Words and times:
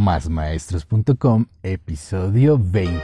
Másmaestros.com, 0.00 1.44
episodio 1.62 2.58
20. 2.58 2.98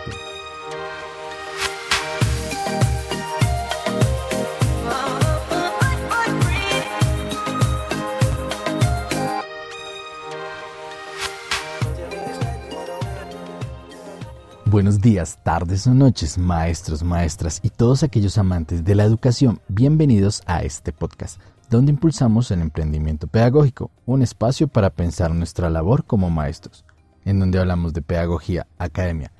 Buenos 14.64 15.02
días, 15.02 15.38
tardes 15.42 15.86
o 15.86 15.92
noches, 15.92 16.38
maestros, 16.38 17.02
maestras 17.02 17.60
y 17.62 17.68
todos 17.68 18.04
aquellos 18.04 18.38
amantes 18.38 18.84
de 18.84 18.94
la 18.94 19.04
educación. 19.04 19.60
Bienvenidos 19.68 20.42
a 20.46 20.62
este 20.62 20.92
podcast, 20.92 21.40
donde 21.70 21.92
impulsamos 21.92 22.50
el 22.50 22.60
emprendimiento 22.60 23.26
pedagógico, 23.26 23.90
un 24.04 24.22
espacio 24.22 24.68
para 24.68 24.90
pensar 24.90 25.34
nuestra 25.34 25.70
labor 25.70 26.04
como 26.04 26.30
maestros, 26.30 26.84
en 27.24 27.40
donde 27.40 27.58
hablamos 27.58 27.92
de 27.92 28.02
pedagogía, 28.02 28.66
academia, 28.78 29.32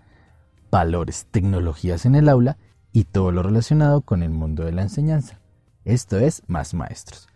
valores, 0.70 1.26
tecnologías 1.30 2.06
en 2.06 2.14
el 2.14 2.28
aula 2.28 2.58
y 2.92 3.04
todo 3.04 3.30
lo 3.30 3.42
relacionado 3.42 4.00
con 4.00 4.22
el 4.22 4.30
mundo 4.30 4.64
de 4.64 4.72
la 4.72 4.82
enseñanza. 4.82 5.40
Esto 5.84 6.18
es 6.18 6.42
Más 6.46 6.74
Maestros. 6.74 7.28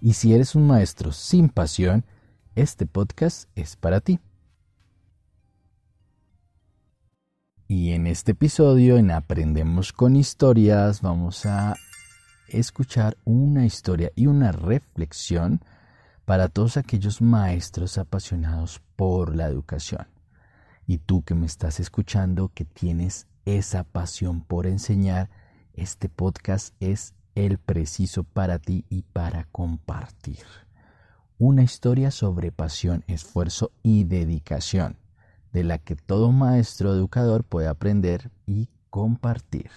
Y 0.00 0.14
si 0.14 0.32
eres 0.32 0.54
un 0.54 0.66
maestro 0.66 1.12
sin 1.12 1.48
pasión, 1.48 2.04
este 2.54 2.86
podcast 2.86 3.50
es 3.54 3.76
para 3.76 4.00
ti. 4.00 4.20
Y 7.66 7.92
en 7.92 8.06
este 8.06 8.32
episodio, 8.32 8.96
en 8.96 9.10
Aprendemos 9.10 9.92
con 9.92 10.16
Historias, 10.16 11.02
vamos 11.02 11.44
a 11.44 11.74
escuchar 12.48 13.16
una 13.24 13.64
historia 13.64 14.12
y 14.14 14.26
una 14.26 14.52
reflexión 14.52 15.60
para 16.24 16.48
todos 16.48 16.76
aquellos 16.76 17.22
maestros 17.22 17.98
apasionados 17.98 18.82
por 18.96 19.34
la 19.34 19.46
educación. 19.46 20.06
Y 20.86 20.98
tú 20.98 21.22
que 21.22 21.34
me 21.34 21.46
estás 21.46 21.80
escuchando, 21.80 22.50
que 22.54 22.64
tienes 22.64 23.26
esa 23.44 23.84
pasión 23.84 24.42
por 24.42 24.66
enseñar, 24.66 25.30
este 25.74 26.08
podcast 26.08 26.74
es 26.80 27.14
el 27.34 27.58
preciso 27.58 28.24
para 28.24 28.58
ti 28.58 28.84
y 28.88 29.02
para 29.02 29.44
compartir. 29.44 30.44
Una 31.38 31.62
historia 31.62 32.10
sobre 32.10 32.50
pasión, 32.50 33.04
esfuerzo 33.06 33.70
y 33.82 34.04
dedicación 34.04 34.96
de 35.52 35.64
la 35.64 35.78
que 35.78 35.96
todo 35.96 36.32
maestro 36.32 36.92
educador 36.92 37.44
puede 37.44 37.68
aprender 37.68 38.30
y 38.46 38.68
compartir. 38.90 39.70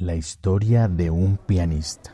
La 0.00 0.14
historia 0.14 0.86
de 0.86 1.10
un 1.10 1.38
pianista. 1.38 2.12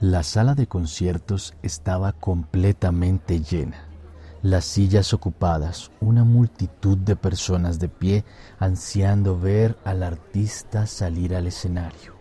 La 0.00 0.24
sala 0.24 0.56
de 0.56 0.66
conciertos 0.66 1.54
estaba 1.62 2.10
completamente 2.10 3.40
llena. 3.40 3.86
Las 4.42 4.64
sillas 4.64 5.14
ocupadas, 5.14 5.92
una 6.00 6.24
multitud 6.24 6.98
de 6.98 7.14
personas 7.14 7.78
de 7.78 7.88
pie 7.88 8.24
ansiando 8.58 9.38
ver 9.38 9.78
al 9.84 10.02
artista 10.02 10.88
salir 10.88 11.36
al 11.36 11.46
escenario. 11.46 12.16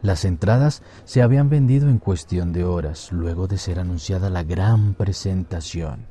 Las 0.00 0.24
entradas 0.24 0.84
se 1.04 1.20
habían 1.20 1.50
vendido 1.50 1.88
en 1.88 1.98
cuestión 1.98 2.52
de 2.52 2.62
horas 2.62 3.10
luego 3.10 3.48
de 3.48 3.58
ser 3.58 3.80
anunciada 3.80 4.30
la 4.30 4.44
gran 4.44 4.94
presentación. 4.94 6.06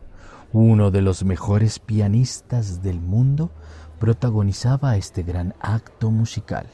Uno 0.51 0.91
de 0.91 1.01
los 1.01 1.23
mejores 1.23 1.79
pianistas 1.79 2.83
del 2.83 2.99
mundo 2.99 3.49
protagonizaba 3.97 4.97
este 4.97 5.23
gran 5.23 5.55
acto 5.61 6.11
musical. 6.11 6.67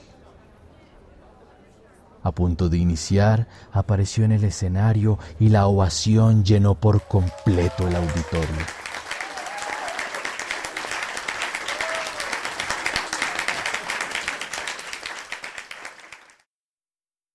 A 2.25 2.31
punto 2.31 2.69
de 2.69 2.79
iniciar, 2.79 3.47
apareció 3.71 4.25
en 4.25 4.31
el 4.31 4.43
escenario 4.45 5.19
y 5.39 5.49
la 5.49 5.67
ovación 5.67 6.43
llenó 6.43 6.73
por 6.73 7.03
completo 7.07 7.87
el 7.87 7.95
auditorio. 7.95 8.65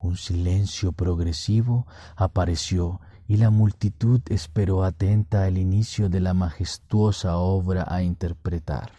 Un 0.00 0.16
silencio 0.16 0.90
progresivo 0.90 1.86
apareció 2.16 3.00
y 3.28 3.36
la 3.36 3.50
multitud 3.50 4.20
esperó 4.28 4.82
atenta 4.82 5.46
el 5.46 5.56
inicio 5.56 6.08
de 6.08 6.18
la 6.18 6.34
majestuosa 6.34 7.36
obra 7.36 7.86
a 7.88 8.02
interpretar. 8.02 8.90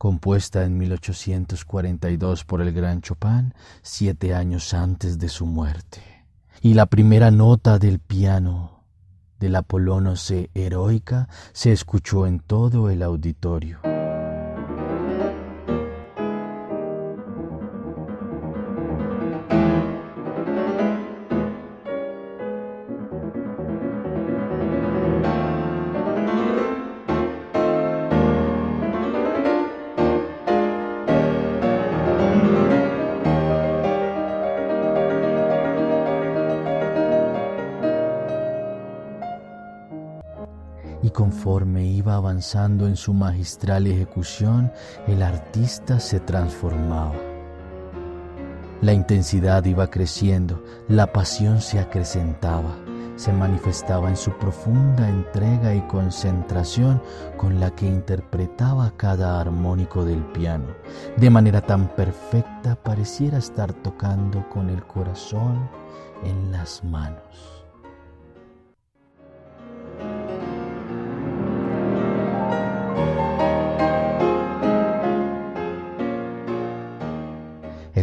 Compuesta 0.00 0.64
en 0.64 0.78
1842 0.78 2.46
por 2.46 2.62
el 2.62 2.72
gran 2.72 3.02
Chopin, 3.02 3.52
siete 3.82 4.34
años 4.34 4.72
antes 4.72 5.18
de 5.18 5.28
su 5.28 5.44
muerte. 5.44 6.00
Y 6.62 6.72
la 6.72 6.86
primera 6.86 7.30
nota 7.30 7.78
del 7.78 7.98
piano 7.98 8.82
del 9.38 9.56
Apolono 9.56 10.16
C 10.16 10.48
heroica 10.54 11.28
se 11.52 11.72
escuchó 11.72 12.26
en 12.26 12.40
todo 12.40 12.88
el 12.88 13.02
auditorio. 13.02 13.80
Avanzando 42.16 42.86
en 42.86 42.96
su 42.96 43.12
magistral 43.14 43.86
ejecución, 43.86 44.72
el 45.06 45.22
artista 45.22 46.00
se 46.00 46.20
transformaba. 46.20 47.14
La 48.80 48.94
intensidad 48.94 49.64
iba 49.66 49.88
creciendo, 49.90 50.64
la 50.88 51.12
pasión 51.12 51.60
se 51.60 51.78
acrecentaba, 51.78 52.74
se 53.16 53.30
manifestaba 53.30 54.08
en 54.08 54.16
su 54.16 54.32
profunda 54.38 55.06
entrega 55.06 55.74
y 55.74 55.82
concentración 55.82 57.02
con 57.36 57.60
la 57.60 57.70
que 57.74 57.86
interpretaba 57.86 58.90
cada 58.96 59.38
armónico 59.38 60.06
del 60.06 60.24
piano, 60.32 60.68
de 61.18 61.28
manera 61.28 61.60
tan 61.60 61.88
perfecta 61.88 62.74
pareciera 62.74 63.36
estar 63.36 63.74
tocando 63.74 64.48
con 64.48 64.70
el 64.70 64.82
corazón 64.86 65.68
en 66.24 66.50
las 66.50 66.82
manos. 66.82 67.59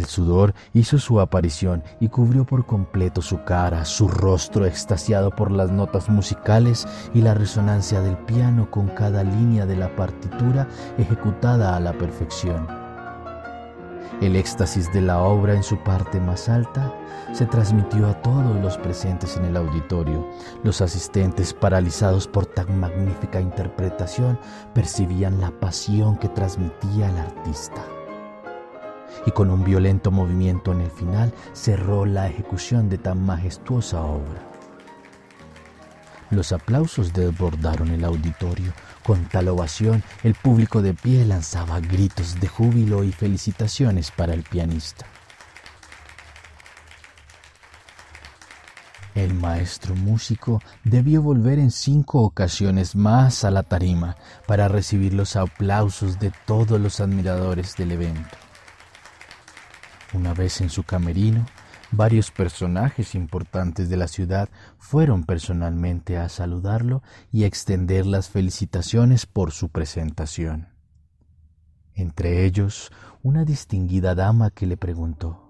Sudor 0.08 0.54
hizo 0.72 0.98
su 0.98 1.20
aparición 1.20 1.84
y 2.00 2.08
cubrió 2.08 2.44
por 2.44 2.66
completo 2.66 3.22
su 3.22 3.44
cara, 3.44 3.84
su 3.84 4.08
rostro 4.08 4.66
extasiado 4.66 5.30
por 5.30 5.50
las 5.50 5.70
notas 5.70 6.08
musicales 6.08 6.86
y 7.14 7.20
la 7.20 7.34
resonancia 7.34 8.00
del 8.00 8.16
piano 8.16 8.70
con 8.70 8.88
cada 8.88 9.22
línea 9.22 9.66
de 9.66 9.76
la 9.76 9.94
partitura 9.94 10.66
ejecutada 10.98 11.76
a 11.76 11.80
la 11.80 11.92
perfección. 11.92 12.66
El 14.20 14.34
éxtasis 14.34 14.92
de 14.92 15.00
la 15.00 15.20
obra 15.20 15.54
en 15.54 15.62
su 15.62 15.76
parte 15.84 16.18
más 16.18 16.48
alta 16.48 16.92
se 17.32 17.46
transmitió 17.46 18.08
a 18.08 18.20
todos 18.20 18.56
los 18.60 18.76
presentes 18.78 19.36
en 19.36 19.44
el 19.44 19.56
auditorio. 19.56 20.26
Los 20.64 20.80
asistentes, 20.80 21.54
paralizados 21.54 22.26
por 22.26 22.46
tan 22.46 22.80
magnífica 22.80 23.40
interpretación, 23.40 24.40
percibían 24.74 25.40
la 25.40 25.52
pasión 25.52 26.16
que 26.16 26.28
transmitía 26.28 27.10
el 27.10 27.18
artista 27.18 27.97
y 29.26 29.30
con 29.30 29.50
un 29.50 29.64
violento 29.64 30.10
movimiento 30.10 30.72
en 30.72 30.80
el 30.80 30.90
final 30.90 31.32
cerró 31.52 32.06
la 32.06 32.28
ejecución 32.28 32.88
de 32.88 32.98
tan 32.98 33.24
majestuosa 33.24 34.00
obra. 34.00 34.48
Los 36.30 36.52
aplausos 36.52 37.12
desbordaron 37.12 37.88
el 37.88 38.04
auditorio. 38.04 38.72
Con 39.02 39.24
tal 39.26 39.48
ovación, 39.48 40.02
el 40.22 40.34
público 40.34 40.82
de 40.82 40.92
pie 40.92 41.24
lanzaba 41.24 41.80
gritos 41.80 42.38
de 42.38 42.48
júbilo 42.48 43.02
y 43.02 43.12
felicitaciones 43.12 44.10
para 44.10 44.34
el 44.34 44.42
pianista. 44.42 45.06
El 49.14 49.34
maestro 49.34 49.96
músico 49.96 50.62
debió 50.84 51.22
volver 51.22 51.58
en 51.58 51.70
cinco 51.70 52.20
ocasiones 52.20 52.94
más 52.94 53.42
a 53.44 53.50
la 53.50 53.62
tarima 53.62 54.16
para 54.46 54.68
recibir 54.68 55.14
los 55.14 55.34
aplausos 55.34 56.20
de 56.20 56.30
todos 56.46 56.78
los 56.78 57.00
admiradores 57.00 57.74
del 57.74 57.92
evento. 57.92 58.47
Una 60.14 60.32
vez 60.32 60.60
en 60.60 60.70
su 60.70 60.84
camerino, 60.84 61.44
varios 61.90 62.30
personajes 62.30 63.14
importantes 63.14 63.88
de 63.88 63.96
la 63.96 64.08
ciudad 64.08 64.48
fueron 64.78 65.24
personalmente 65.24 66.16
a 66.16 66.28
saludarlo 66.28 67.02
y 67.30 67.44
extender 67.44 68.06
las 68.06 68.30
felicitaciones 68.30 69.26
por 69.26 69.52
su 69.52 69.68
presentación. 69.68 70.68
Entre 71.94 72.46
ellos, 72.46 72.90
una 73.22 73.44
distinguida 73.44 74.14
dama 74.14 74.50
que 74.50 74.66
le 74.66 74.76
preguntó, 74.76 75.48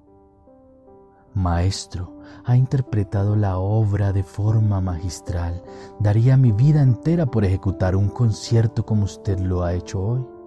Maestro, 1.35 2.19
ha 2.45 2.57
interpretado 2.57 3.37
la 3.37 3.59
obra 3.59 4.13
de 4.13 4.25
forma 4.25 4.81
magistral. 4.81 5.63
Daría 6.01 6.37
mi 6.37 6.51
vida 6.51 6.83
entera 6.83 7.27
por 7.27 7.45
ejecutar 7.45 7.95
un 7.95 8.09
concierto 8.09 8.85
como 8.85 9.05
usted 9.05 9.39
lo 9.39 9.63
ha 9.63 9.75
hecho 9.75 10.01
hoy. 10.01 10.38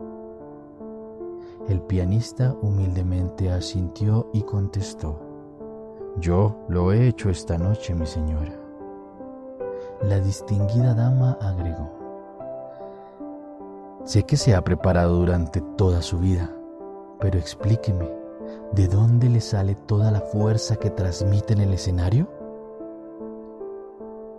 El 1.67 1.81
pianista 1.81 2.55
humildemente 2.61 3.51
asintió 3.51 4.29
y 4.33 4.41
contestó, 4.41 5.19
Yo 6.17 6.55
lo 6.67 6.91
he 6.91 7.07
hecho 7.07 7.29
esta 7.29 7.57
noche, 7.57 7.93
mi 7.93 8.05
señora. 8.05 8.53
La 10.01 10.19
distinguida 10.19 10.93
dama 10.93 11.37
agregó, 11.39 12.01
Sé 14.03 14.23
que 14.23 14.35
se 14.35 14.55
ha 14.55 14.63
preparado 14.63 15.17
durante 15.17 15.61
toda 15.77 16.01
su 16.01 16.17
vida, 16.17 16.49
pero 17.19 17.37
explíqueme, 17.37 18.09
¿de 18.71 18.87
dónde 18.87 19.29
le 19.29 19.41
sale 19.41 19.75
toda 19.75 20.09
la 20.09 20.21
fuerza 20.21 20.75
que 20.75 20.89
transmite 20.89 21.53
en 21.53 21.61
el 21.61 21.73
escenario? 21.73 22.27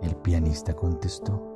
El 0.01 0.15
pianista 0.17 0.75
contestó, 0.75 1.52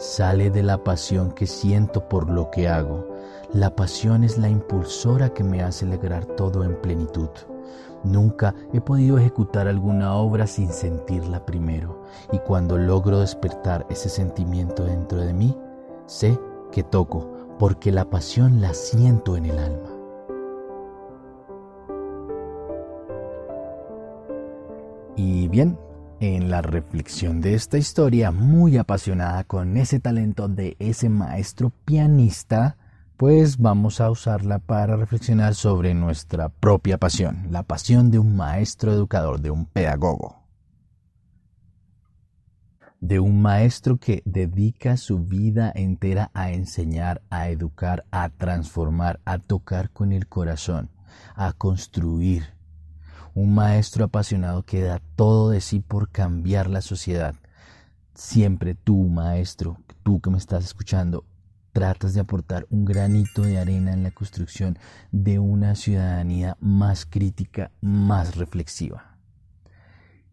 sale 0.00 0.48
de 0.48 0.62
la 0.62 0.82
pasión 0.82 1.30
que 1.30 1.46
siento 1.46 2.08
por 2.08 2.30
lo 2.30 2.50
que 2.50 2.68
hago. 2.68 3.06
La 3.52 3.76
pasión 3.76 4.24
es 4.24 4.38
la 4.38 4.48
impulsora 4.48 5.34
que 5.34 5.44
me 5.44 5.62
hace 5.62 5.84
lograr 5.84 6.24
todo 6.24 6.64
en 6.64 6.80
plenitud. 6.80 7.28
Nunca 8.02 8.54
he 8.72 8.80
podido 8.80 9.18
ejecutar 9.18 9.68
alguna 9.68 10.14
obra 10.14 10.46
sin 10.46 10.72
sentirla 10.72 11.44
primero, 11.44 12.02
y 12.32 12.38
cuando 12.38 12.78
logro 12.78 13.20
despertar 13.20 13.86
ese 13.90 14.08
sentimiento 14.08 14.84
dentro 14.84 15.20
de 15.20 15.34
mí, 15.34 15.54
sé 16.06 16.40
que 16.72 16.82
toco, 16.82 17.30
porque 17.58 17.92
la 17.92 18.08
pasión 18.08 18.62
la 18.62 18.72
siento 18.72 19.36
en 19.36 19.44
el 19.44 19.58
alma. 19.58 19.90
Y 25.14 25.48
bien, 25.48 25.78
en 26.20 26.50
la 26.50 26.62
reflexión 26.62 27.40
de 27.40 27.54
esta 27.54 27.78
historia, 27.78 28.30
muy 28.30 28.76
apasionada 28.76 29.44
con 29.44 29.76
ese 29.76 29.98
talento 29.98 30.48
de 30.48 30.76
ese 30.78 31.08
maestro 31.08 31.72
pianista, 31.84 32.76
pues 33.16 33.58
vamos 33.58 34.00
a 34.00 34.10
usarla 34.10 34.58
para 34.58 34.96
reflexionar 34.96 35.54
sobre 35.54 35.94
nuestra 35.94 36.48
propia 36.48 36.98
pasión, 36.98 37.48
la 37.50 37.62
pasión 37.62 38.10
de 38.10 38.18
un 38.18 38.36
maestro 38.36 38.92
educador, 38.92 39.40
de 39.40 39.50
un 39.50 39.66
pedagogo 39.66 40.40
de 43.00 43.18
un 43.18 43.40
maestro 43.40 43.96
que 43.96 44.22
dedica 44.26 44.96
su 44.96 45.20
vida 45.20 45.72
entera 45.74 46.30
a 46.34 46.52
enseñar, 46.52 47.22
a 47.30 47.48
educar, 47.48 48.04
a 48.10 48.28
transformar, 48.28 49.20
a 49.24 49.38
tocar 49.38 49.90
con 49.90 50.12
el 50.12 50.28
corazón, 50.28 50.90
a 51.34 51.52
construir. 51.54 52.59
Un 53.40 53.54
maestro 53.54 54.04
apasionado 54.04 54.64
que 54.64 54.82
da 54.82 55.00
todo 55.16 55.48
de 55.48 55.62
sí 55.62 55.80
por 55.80 56.10
cambiar 56.10 56.68
la 56.68 56.82
sociedad. 56.82 57.34
Siempre 58.14 58.74
tú, 58.74 59.04
maestro, 59.04 59.78
tú 60.02 60.20
que 60.20 60.28
me 60.28 60.36
estás 60.36 60.62
escuchando, 60.62 61.24
tratas 61.72 62.12
de 62.12 62.20
aportar 62.20 62.66
un 62.68 62.84
granito 62.84 63.40
de 63.40 63.58
arena 63.58 63.94
en 63.94 64.02
la 64.02 64.10
construcción 64.10 64.78
de 65.10 65.38
una 65.38 65.74
ciudadanía 65.74 66.58
más 66.60 67.06
crítica, 67.06 67.70
más 67.80 68.36
reflexiva. 68.36 69.09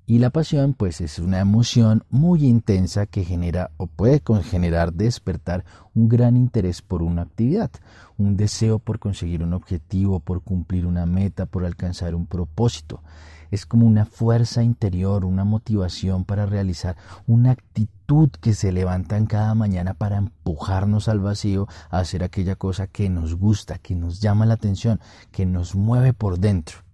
Y 0.10 0.20
la 0.20 0.30
pasión 0.30 0.74
pues 0.74 1.02
es 1.02 1.20
una 1.20 1.42
emoción 1.42 2.06
muy 2.10 2.46
intensa 2.46 3.08
que 3.08 3.26
genera 3.26 3.72
o 3.76 3.88
puede 3.88 4.22
generar 4.42 4.94
despertar 4.94 5.66
un 5.94 6.08
gran 6.08 6.38
interés 6.38 6.82
por 6.82 7.04
una 7.04 7.24
actividad, 7.24 7.70
un 8.18 8.38
deseo 8.38 8.80
por 8.80 9.00
conseguir 9.00 9.44
un 9.44 9.52
objetivo, 9.52 10.22
por 10.22 10.44
cumplir 10.44 10.86
una 10.86 11.06
meta, 11.06 11.46
por 11.46 11.66
alcanzar 11.66 12.16
un 12.16 12.26
propósito. 12.26 13.04
Es 13.52 13.66
como 13.66 13.86
una 13.86 14.06
fuerza 14.06 14.64
interior, 14.64 15.26
una 15.26 15.44
motivación 15.44 16.24
para 16.24 16.46
realizar 16.46 16.96
una 17.28 17.52
actitud 17.52 18.30
que 18.30 18.54
se 18.54 18.72
levanta 18.72 19.18
en 19.18 19.26
cada 19.26 19.56
mañana 19.56 19.94
para 19.94 20.16
empujarnos 20.16 21.10
al 21.10 21.20
vacío 21.20 21.68
a 21.90 22.00
hacer 22.00 22.24
aquella 22.24 22.56
cosa 22.56 22.88
que 22.88 23.10
nos 23.10 23.36
gusta, 23.36 23.78
que 23.78 23.94
nos 23.94 24.22
llama 24.22 24.46
la 24.46 24.54
atención, 24.54 25.02
que 25.34 25.46
nos 25.46 25.76
mueve 25.76 26.14
por 26.14 26.40
dentro. 26.40 26.87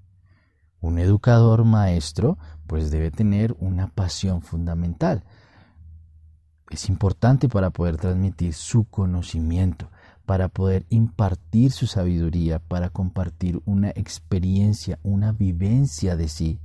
Un 0.83 0.99
educador 0.99 1.63
maestro 1.63 2.37
pues 2.67 2.91
debe 2.91 3.09
tener 3.09 3.55
una 3.57 3.87
pasión 3.87 4.41
fundamental. 4.41 5.23
Es 6.69 6.89
importante 6.89 7.47
para 7.47 7.69
poder 7.69 7.95
transmitir 7.95 8.53
su 8.53 8.83
conocimiento, 8.83 9.89
para 10.25 10.49
poder 10.49 10.85
impartir 10.89 11.71
su 11.71 11.87
sabiduría, 11.87 12.59
para 12.59 12.89
compartir 12.89 13.61
una 13.63 13.91
experiencia, 13.91 14.99
una 15.03 15.31
vivencia 15.31 16.17
de 16.17 16.27
sí, 16.27 16.59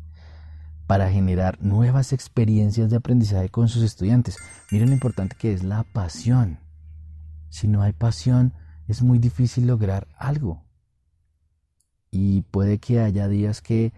para 0.89 1.13
generar 1.13 1.63
nuevas 1.63 2.13
experiencias 2.13 2.91
de 2.91 2.97
aprendizaje 2.97 3.51
con 3.51 3.69
sus 3.69 3.85
estudiantes. 3.85 4.37
Miren 4.73 4.89
lo 4.89 4.95
importante 4.95 5.37
que 5.39 5.53
es 5.53 5.63
la 5.63 5.85
pasión. 5.85 6.59
Si 7.51 7.69
no 7.69 7.83
hay 7.83 7.93
pasión, 7.93 8.53
es 8.89 9.01
muy 9.01 9.21
difícil 9.21 9.69
lograr 9.69 10.09
algo. 10.19 10.65
Y 12.11 12.43
puede 12.43 12.79
que 12.79 12.99
haya 12.99 13.29
días 13.29 13.63
que 13.63 13.93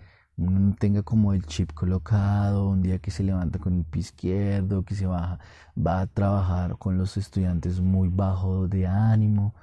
tenga 0.78 1.02
como 1.02 1.32
el 1.34 1.44
chip 1.46 1.72
colocado, 1.72 2.68
un 2.68 2.82
día 2.82 2.98
que 2.98 3.10
se 3.10 3.22
levanta 3.22 3.58
con 3.58 3.74
el 3.78 3.84
pie 3.84 4.00
izquierdo, 4.00 4.84
que 4.84 4.94
se 4.94 5.06
baja, 5.06 5.38
va 5.76 6.00
a 6.00 6.06
trabajar 6.06 6.78
con 6.78 6.96
los 6.98 7.16
estudiantes 7.16 7.80
muy 7.80 8.08
bajo 8.08 8.66
de 8.68 8.86
ánimo, 8.86 9.54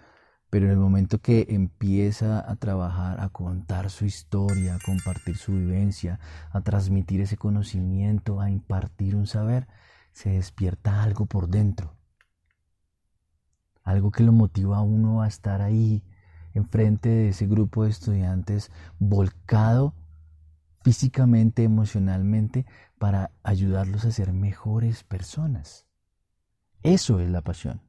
pero 0.49 0.65
en 0.67 0.73
el 0.73 0.77
momento 0.77 1.19
que 1.19 1.47
empieza 1.49 2.39
a 2.49 2.55
trabajar, 2.55 3.19
a 3.19 3.29
contar 3.29 3.89
su 3.89 4.05
historia, 4.05 4.75
a 4.75 4.79
compartir 4.79 5.37
su 5.37 5.53
vivencia, 5.53 6.19
a 6.51 6.61
transmitir 6.61 7.21
ese 7.21 7.37
conocimiento, 7.37 8.39
a 8.39 8.49
impartir 8.51 9.15
un 9.15 9.27
saber, 9.27 9.67
se 10.13 10.31
despierta 10.31 11.03
algo 11.03 11.25
por 11.25 11.49
dentro. 11.49 11.95
Algo 13.83 14.11
que 14.11 14.23
lo 14.23 14.31
motiva 14.31 14.77
a 14.77 14.81
uno 14.81 15.21
a 15.21 15.27
estar 15.27 15.61
ahí, 15.61 16.03
enfrente 16.53 17.09
de 17.09 17.29
ese 17.29 17.47
grupo 17.47 17.83
de 17.83 17.89
estudiantes, 17.89 18.71
volcado 18.99 19.93
físicamente, 20.87 21.65
emocionalmente, 21.65 22.65
para 22.97 23.31
ayudarlos 23.43 24.05
a 24.05 24.11
ser 24.11 24.31
mejores 24.31 25.03
personas. 25.03 25.85
Eso 26.81 27.19
es 27.19 27.29
la 27.29 27.41
pasión. 27.41 27.81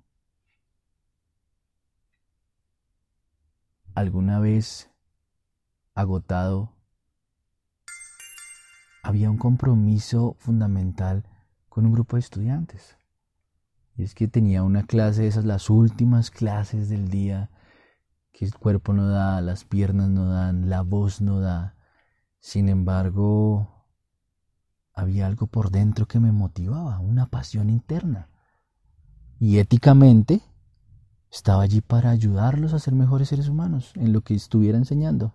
¿Alguna 3.94 4.40
vez 4.40 4.90
agotado 5.94 6.74
había 9.04 9.30
un 9.30 9.38
compromiso 9.38 10.34
fundamental 10.40 11.22
con 11.68 11.86
un 11.86 11.92
grupo 11.92 12.16
de 12.16 12.20
estudiantes? 12.20 12.98
Y 13.96 14.02
es 14.02 14.12
que 14.12 14.26
tenía 14.26 14.64
una 14.64 14.82
clase, 14.82 15.28
esas 15.28 15.44
las 15.44 15.70
últimas 15.70 16.32
clases 16.32 16.88
del 16.88 17.10
día, 17.10 17.48
que 18.32 18.44
el 18.44 18.56
cuerpo 18.56 18.93
no 18.93 19.08
da, 19.08 19.40
las 19.40 19.62
piernas 19.64 20.08
no 20.08 20.28
dan, 20.28 20.69
la 20.69 20.82
voz 20.82 21.20
no 21.20 21.38
da, 21.38 21.78
sin 22.40 22.68
embargo, 22.68 23.86
había 24.94 25.26
algo 25.26 25.46
por 25.46 25.70
dentro 25.70 26.06
que 26.06 26.20
me 26.20 26.32
motivaba, 26.32 26.98
una 26.98 27.26
pasión 27.26 27.70
interna. 27.70 28.28
Y 29.38 29.58
éticamente 29.58 30.42
estaba 31.30 31.62
allí 31.62 31.80
para 31.80 32.10
ayudarlos 32.10 32.72
a 32.72 32.78
ser 32.78 32.94
mejores 32.94 33.28
seres 33.28 33.48
humanos 33.48 33.92
en 33.94 34.12
lo 34.12 34.22
que 34.22 34.34
estuviera 34.34 34.78
enseñando. 34.78 35.34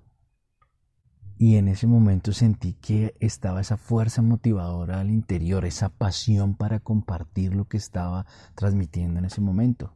Y 1.38 1.57
en 1.57 1.67
ese 1.67 1.88
momento 1.88 2.31
sentí 2.31 2.74
que 2.74 3.15
estaba 3.19 3.62
esa 3.62 3.77
fuerza 3.77 4.22
motivadora 4.22 5.00
al 5.00 5.10
interior, 5.10 5.65
esa 5.65 5.89
pasión 5.89 6.55
para 6.55 6.79
compartir 6.79 7.55
lo 7.55 7.65
que 7.65 7.77
estaba 7.77 8.25
transmitiendo 8.55 9.19
en 9.19 9.25
ese 9.25 9.41
momento. 9.41 9.93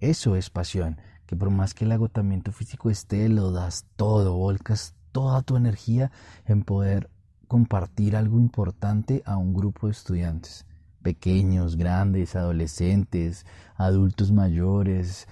Eso 0.00 0.34
es 0.36 0.50
pasión, 0.50 0.98
que 1.26 1.36
por 1.36 1.50
más 1.50 1.74
que 1.74 1.84
el 1.84 1.92
agotamiento 1.92 2.52
físico 2.52 2.90
esté, 2.90 3.28
lo 3.28 3.52
das 3.52 3.86
todo, 3.96 4.36
volcas 4.36 4.94
toda 5.12 5.42
tu 5.42 5.56
energía 5.56 6.10
en 6.46 6.62
poder 6.62 7.10
compartir 7.48 8.16
algo 8.16 8.38
importante 8.38 9.22
a 9.26 9.36
un 9.36 9.52
grupo 9.52 9.86
de 9.86 9.92
estudiantes, 9.92 10.66
pequeños, 11.02 11.76
grandes, 11.76 12.34
adolescentes, 12.34 13.44
adultos 13.76 14.32
mayores, 14.32 15.28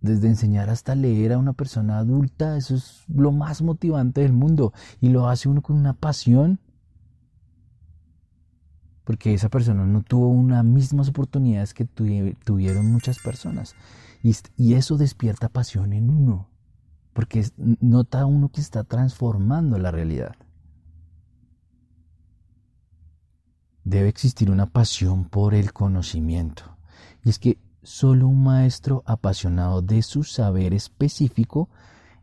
desde 0.00 0.28
enseñar 0.28 0.70
hasta 0.70 0.94
leer 0.94 1.32
a 1.32 1.38
una 1.38 1.52
persona 1.52 1.98
adulta, 1.98 2.56
eso 2.56 2.74
es 2.74 3.04
lo 3.08 3.32
más 3.32 3.62
motivante 3.62 4.22
del 4.22 4.32
mundo 4.32 4.72
y 5.00 5.08
lo 5.10 5.28
hace 5.28 5.48
uno 5.48 5.60
con 5.60 5.76
una 5.76 5.92
pasión 5.92 6.60
porque 9.04 9.34
esa 9.34 9.48
persona 9.48 9.84
no 9.84 10.02
tuvo 10.02 10.28
unas 10.28 10.64
mismas 10.64 11.08
oportunidades 11.08 11.74
que 11.74 11.84
tuvieron 11.84 12.92
muchas 12.92 13.18
personas 13.18 13.74
y 14.56 14.74
eso 14.74 14.96
despierta 14.96 15.48
pasión 15.48 15.92
en 15.92 16.10
uno 16.10 16.49
porque 17.12 17.44
nota 17.80 18.26
uno 18.26 18.50
que 18.50 18.60
está 18.60 18.84
transformando 18.84 19.78
la 19.78 19.90
realidad. 19.90 20.36
Debe 23.84 24.08
existir 24.08 24.50
una 24.50 24.66
pasión 24.66 25.24
por 25.24 25.54
el 25.54 25.72
conocimiento. 25.72 26.76
Y 27.24 27.30
es 27.30 27.38
que 27.38 27.58
solo 27.82 28.28
un 28.28 28.42
maestro 28.44 29.02
apasionado 29.06 29.82
de 29.82 30.02
su 30.02 30.22
saber 30.22 30.74
específico 30.74 31.68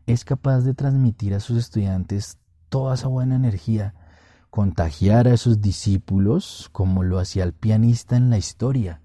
es 0.06 0.24
capaz 0.24 0.60
de 0.60 0.74
transmitir 0.74 1.34
a 1.34 1.40
sus 1.40 1.58
estudiantes 1.58 2.38
toda 2.68 2.94
esa 2.94 3.08
buena 3.08 3.36
energía, 3.36 3.94
contagiar 4.50 5.28
a 5.28 5.34
esos 5.34 5.60
discípulos 5.60 6.70
como 6.72 7.02
lo 7.02 7.18
hacía 7.18 7.44
el 7.44 7.52
pianista 7.52 8.16
en 8.16 8.30
la 8.30 8.38
historia, 8.38 9.02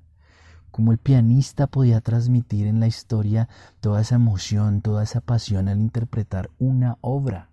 como 0.74 0.92
el 0.92 0.98
pianista 0.98 1.68
podía 1.68 2.02
transmitir 2.02 2.66
en 2.66 2.80
la 2.80 2.88
historia 2.88 3.48
toda 3.80 4.02
esa 4.02 4.16
emoción, 4.16 4.82
toda 4.82 5.04
esa 5.04 5.22
pasión 5.22 5.68
al 5.68 5.80
interpretar 5.80 6.50
una 6.58 6.98
obra 7.02 7.52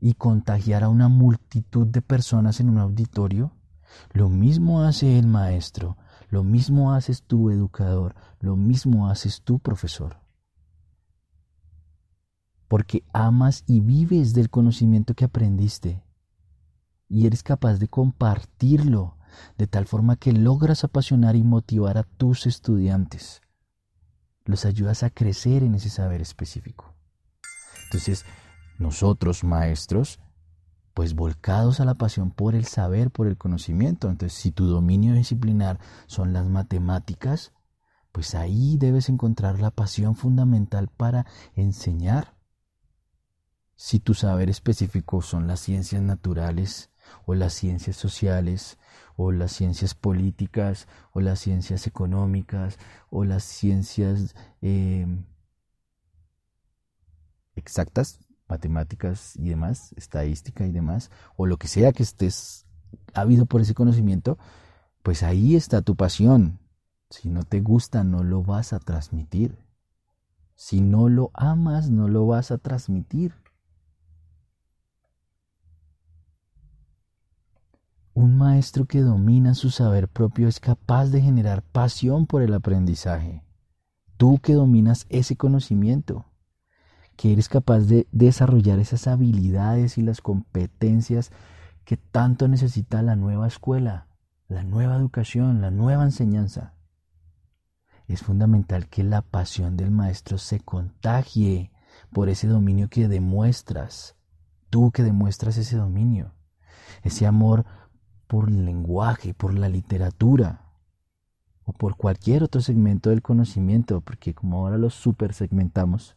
y 0.00 0.14
contagiar 0.14 0.82
a 0.82 0.88
una 0.88 1.08
multitud 1.08 1.86
de 1.86 2.00
personas 2.00 2.58
en 2.60 2.70
un 2.70 2.78
auditorio, 2.78 3.52
lo 4.14 4.30
mismo 4.30 4.80
hace 4.80 5.18
el 5.18 5.26
maestro, 5.26 5.98
lo 6.30 6.42
mismo 6.42 6.94
haces 6.94 7.22
tú 7.22 7.50
educador, 7.50 8.14
lo 8.40 8.56
mismo 8.56 9.10
haces 9.10 9.42
tú 9.42 9.58
profesor. 9.58 10.16
Porque 12.66 13.04
amas 13.12 13.62
y 13.66 13.80
vives 13.80 14.32
del 14.32 14.48
conocimiento 14.48 15.12
que 15.12 15.26
aprendiste 15.26 16.02
y 17.10 17.26
eres 17.26 17.42
capaz 17.42 17.74
de 17.74 17.88
compartirlo 17.88 19.18
de 19.58 19.66
tal 19.66 19.86
forma 19.86 20.16
que 20.16 20.32
logras 20.32 20.84
apasionar 20.84 21.36
y 21.36 21.42
motivar 21.42 21.98
a 21.98 22.02
tus 22.04 22.46
estudiantes. 22.46 23.40
Los 24.44 24.64
ayudas 24.64 25.02
a 25.02 25.10
crecer 25.10 25.62
en 25.62 25.74
ese 25.74 25.90
saber 25.90 26.20
específico. 26.20 26.94
Entonces, 27.84 28.24
nosotros 28.78 29.44
maestros 29.44 30.20
pues 30.94 31.14
volcados 31.14 31.80
a 31.80 31.84
la 31.84 31.94
pasión 31.94 32.30
por 32.30 32.54
el 32.54 32.66
saber, 32.66 33.10
por 33.10 33.26
el 33.26 33.36
conocimiento. 33.36 34.08
Entonces, 34.08 34.38
si 34.38 34.52
tu 34.52 34.66
dominio 34.66 35.12
disciplinar 35.14 35.80
son 36.06 36.32
las 36.32 36.46
matemáticas, 36.46 37.52
pues 38.12 38.36
ahí 38.36 38.78
debes 38.78 39.08
encontrar 39.08 39.58
la 39.58 39.72
pasión 39.72 40.14
fundamental 40.14 40.88
para 40.88 41.26
enseñar. 41.56 42.36
Si 43.74 43.98
tu 43.98 44.14
saber 44.14 44.48
específico 44.48 45.20
son 45.20 45.48
las 45.48 45.58
ciencias 45.58 46.00
naturales 46.00 46.90
o 47.26 47.34
las 47.34 47.52
ciencias 47.54 47.96
sociales 47.96 48.78
o 49.16 49.32
las 49.32 49.52
ciencias 49.52 49.94
políticas 49.94 50.88
o 51.12 51.20
las 51.20 51.40
ciencias 51.40 51.86
económicas 51.86 52.78
o 53.10 53.24
las 53.24 53.44
ciencias 53.44 54.34
eh, 54.62 55.06
exactas, 57.56 58.20
matemáticas 58.48 59.36
y 59.36 59.48
demás, 59.48 59.92
estadística 59.96 60.66
y 60.66 60.72
demás, 60.72 61.10
o 61.36 61.46
lo 61.46 61.56
que 61.56 61.68
sea 61.68 61.92
que 61.92 62.02
estés 62.02 62.66
habido 63.12 63.46
por 63.46 63.60
ese 63.60 63.74
conocimiento, 63.74 64.38
pues 65.02 65.22
ahí 65.22 65.56
está 65.56 65.82
tu 65.82 65.96
pasión. 65.96 66.58
Si 67.10 67.28
no 67.28 67.44
te 67.44 67.60
gusta, 67.60 68.04
no 68.04 68.22
lo 68.22 68.42
vas 68.42 68.72
a 68.72 68.80
transmitir. 68.80 69.58
Si 70.56 70.80
no 70.80 71.08
lo 71.08 71.30
amas, 71.34 71.90
no 71.90 72.08
lo 72.08 72.26
vas 72.26 72.50
a 72.50 72.58
transmitir. 72.58 73.34
Un 78.14 78.36
maestro 78.38 78.84
que 78.84 79.00
domina 79.00 79.54
su 79.54 79.70
saber 79.70 80.06
propio 80.06 80.46
es 80.46 80.60
capaz 80.60 81.06
de 81.06 81.20
generar 81.20 81.62
pasión 81.62 82.26
por 82.26 82.42
el 82.42 82.54
aprendizaje. 82.54 83.42
Tú 84.16 84.38
que 84.38 84.52
dominas 84.54 85.06
ese 85.08 85.36
conocimiento 85.36 86.24
que 87.16 87.32
eres 87.32 87.48
capaz 87.48 87.80
de 87.80 88.06
desarrollar 88.12 88.78
esas 88.78 89.08
habilidades 89.08 89.98
y 89.98 90.02
las 90.02 90.20
competencias 90.20 91.32
que 91.84 91.96
tanto 91.96 92.46
necesita 92.46 93.02
la 93.02 93.16
nueva 93.16 93.48
escuela, 93.48 94.06
la 94.46 94.62
nueva 94.62 94.94
educación, 94.94 95.60
la 95.60 95.72
nueva 95.72 96.04
enseñanza. 96.04 96.74
Es 98.06 98.22
fundamental 98.22 98.88
que 98.88 99.02
la 99.02 99.22
pasión 99.22 99.76
del 99.76 99.90
maestro 99.90 100.38
se 100.38 100.60
contagie 100.60 101.72
por 102.12 102.28
ese 102.28 102.46
dominio 102.46 102.88
que 102.88 103.08
demuestras, 103.08 104.14
tú 104.70 104.92
que 104.92 105.02
demuestras 105.02 105.56
ese 105.56 105.76
dominio, 105.76 106.32
ese 107.02 107.26
amor 107.26 107.64
por 108.34 108.48
el 108.48 108.64
lenguaje, 108.64 109.32
por 109.32 109.56
la 109.56 109.68
literatura 109.68 110.64
o 111.62 111.72
por 111.72 111.96
cualquier 111.96 112.42
otro 112.42 112.60
segmento 112.60 113.10
del 113.10 113.22
conocimiento, 113.22 114.00
porque 114.00 114.34
como 114.34 114.58
ahora 114.58 114.76
lo 114.76 114.90
super 114.90 115.32
segmentamos, 115.32 116.16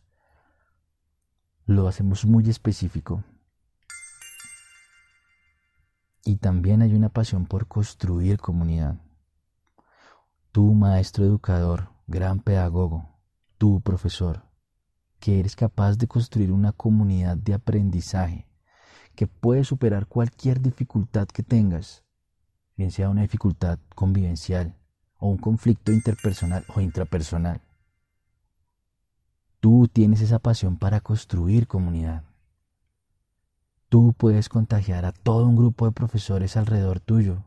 lo 1.67 1.87
hacemos 1.87 2.25
muy 2.25 2.49
específico. 2.49 3.23
Y 6.25 6.37
también 6.37 6.81
hay 6.81 6.95
una 6.95 7.09
pasión 7.09 7.45
por 7.45 7.67
construir 7.67 8.39
comunidad. 8.39 8.99
Tú, 10.51 10.73
maestro 10.73 11.23
educador, 11.23 11.91
gran 12.07 12.39
pedagogo, 12.39 13.15
tú, 13.59 13.79
profesor, 13.81 14.41
que 15.19 15.39
eres 15.39 15.55
capaz 15.55 15.99
de 15.99 16.07
construir 16.07 16.51
una 16.51 16.71
comunidad 16.71 17.37
de 17.37 17.53
aprendizaje 17.53 18.47
que 19.13 19.27
puede 19.27 19.63
superar 19.63 20.07
cualquier 20.07 20.61
dificultad 20.61 21.27
que 21.27 21.43
tengas, 21.43 22.06
bien 22.77 22.91
sea 22.91 23.09
una 23.09 23.23
dificultad 23.23 23.79
convivencial 23.95 24.75
o 25.17 25.27
un 25.29 25.37
conflicto 25.37 25.91
interpersonal 25.91 26.63
o 26.73 26.79
intrapersonal. 26.79 27.61
Tú 29.59 29.87
tienes 29.91 30.21
esa 30.21 30.37
pasión 30.37 30.77
para 30.77 31.01
construir 31.01 31.67
comunidad. 31.67 32.23
Tú 33.89 34.13
puedes 34.13 34.47
contagiar 34.47 35.05
a 35.05 35.11
todo 35.11 35.47
un 35.47 35.55
grupo 35.55 35.85
de 35.85 35.91
profesores 35.91 36.55
alrededor 36.55 36.99
tuyo. 36.99 37.43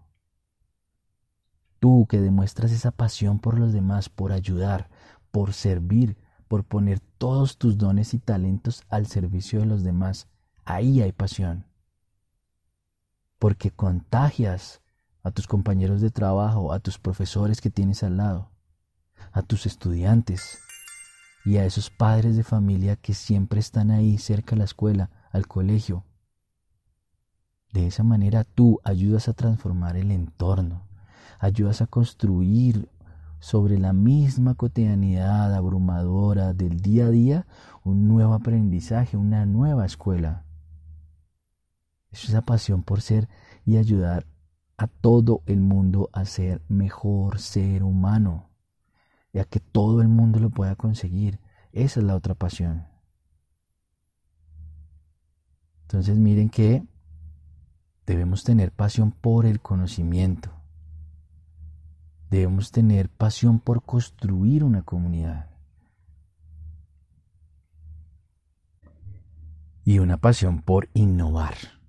Tú 1.78 2.06
que 2.08 2.20
demuestras 2.20 2.72
esa 2.72 2.90
pasión 2.90 3.38
por 3.38 3.58
los 3.58 3.72
demás, 3.72 4.08
por 4.08 4.32
ayudar, 4.32 4.90
por 5.30 5.52
servir, 5.52 6.16
por 6.48 6.64
poner 6.64 6.98
todos 7.18 7.56
tus 7.56 7.78
dones 7.78 8.12
y 8.14 8.18
talentos 8.18 8.82
al 8.88 9.06
servicio 9.06 9.60
de 9.60 9.66
los 9.66 9.84
demás, 9.84 10.26
ahí 10.64 11.00
hay 11.00 11.12
pasión. 11.12 11.64
Porque 13.38 13.70
contagias 13.70 14.79
a 15.22 15.30
tus 15.30 15.46
compañeros 15.46 16.00
de 16.00 16.10
trabajo, 16.10 16.72
a 16.72 16.80
tus 16.80 16.98
profesores 16.98 17.60
que 17.60 17.70
tienes 17.70 18.02
al 18.02 18.16
lado, 18.16 18.50
a 19.32 19.42
tus 19.42 19.66
estudiantes, 19.66 20.58
y 21.44 21.56
a 21.56 21.64
esos 21.64 21.90
padres 21.90 22.36
de 22.36 22.42
familia 22.42 22.96
que 22.96 23.14
siempre 23.14 23.60
están 23.60 23.90
ahí 23.90 24.18
cerca 24.18 24.54
a 24.54 24.58
la 24.58 24.64
escuela, 24.64 25.10
al 25.30 25.46
colegio. 25.46 26.04
De 27.72 27.86
esa 27.86 28.02
manera 28.02 28.44
tú 28.44 28.80
ayudas 28.84 29.28
a 29.28 29.32
transformar 29.32 29.96
el 29.96 30.10
entorno, 30.10 30.82
ayudas 31.38 31.80
a 31.80 31.86
construir 31.86 32.88
sobre 33.38 33.78
la 33.78 33.92
misma 33.92 34.54
cotidianidad 34.54 35.54
abrumadora 35.54 36.52
del 36.52 36.80
día 36.80 37.06
a 37.06 37.10
día 37.10 37.46
un 37.84 38.06
nuevo 38.06 38.34
aprendizaje, 38.34 39.16
una 39.16 39.46
nueva 39.46 39.86
escuela. 39.86 40.44
Es 42.10 42.24
esa 42.28 42.42
pasión 42.42 42.82
por 42.82 43.00
ser 43.00 43.28
y 43.64 43.76
ayudar 43.76 44.26
a 44.80 44.86
todo 44.86 45.42
el 45.44 45.60
mundo 45.60 46.08
a 46.14 46.24
ser 46.24 46.62
mejor 46.66 47.38
ser 47.38 47.82
humano 47.82 48.48
y 49.30 49.38
a 49.38 49.44
que 49.44 49.60
todo 49.60 50.00
el 50.00 50.08
mundo 50.08 50.40
lo 50.40 50.48
pueda 50.48 50.74
conseguir. 50.74 51.38
Esa 51.72 52.00
es 52.00 52.06
la 52.06 52.16
otra 52.16 52.34
pasión. 52.34 52.86
Entonces 55.82 56.16
miren 56.16 56.48
que 56.48 56.82
debemos 58.06 58.42
tener 58.42 58.72
pasión 58.72 59.12
por 59.12 59.44
el 59.44 59.60
conocimiento. 59.60 60.50
Debemos 62.30 62.70
tener 62.70 63.10
pasión 63.10 63.60
por 63.60 63.82
construir 63.82 64.64
una 64.64 64.80
comunidad. 64.80 65.50
Y 69.84 69.98
una 69.98 70.16
pasión 70.16 70.62
por 70.62 70.88
innovar. 70.94 71.79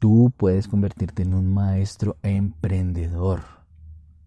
Tú 0.00 0.32
puedes 0.34 0.66
convertirte 0.66 1.24
en 1.24 1.34
un 1.34 1.52
maestro 1.52 2.16
emprendedor 2.22 3.42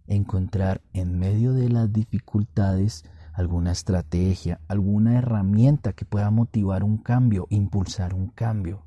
encontrar 0.06 0.82
en 0.94 1.18
medio 1.18 1.54
de 1.54 1.68
las 1.68 1.92
dificultades 1.92 3.06
alguna 3.34 3.72
estrategia, 3.72 4.60
alguna 4.68 5.18
herramienta 5.18 5.94
que 5.94 6.06
pueda 6.06 6.30
motivar 6.30 6.84
un 6.84 6.98
cambio, 7.00 7.48
impulsar 7.50 8.14
un 8.14 8.28
cambio. 8.28 8.86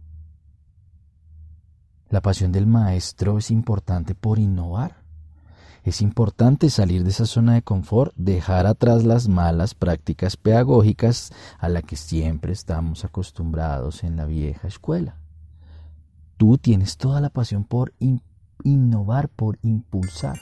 La 2.09 2.23
pasión 2.23 2.53
del 2.53 2.69
maestro 2.69 3.39
es 3.39 3.51
importante 3.51 4.15
por 4.15 4.39
innovar. 4.39 5.03
Es 5.83 6.01
importante 6.01 6.71
salir 6.71 7.03
de 7.03 7.11
esa 7.11 7.27
zona 7.27 7.55
de 7.55 7.63
confort, 7.63 8.13
dejar 8.15 8.65
atrás 8.69 9.03
las 9.03 9.27
malas 9.27 9.75
prácticas 9.75 10.37
pedagógicas 10.37 11.33
a 11.59 11.69
las 11.69 11.83
que 11.83 11.97
siempre 11.97 12.53
estamos 12.53 13.05
acostumbrados 13.05 14.05
en 14.05 14.15
la 14.15 14.25
vieja 14.25 14.69
escuela. 14.69 15.17
Tú 16.37 16.59
tienes 16.59 16.99
toda 16.99 17.23
la 17.23 17.31
pasión 17.31 17.65
por 17.65 17.95
innovar, 18.63 19.31
por 19.31 19.59
impulsar. 19.63 20.39